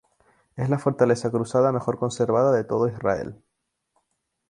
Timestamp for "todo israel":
2.63-3.39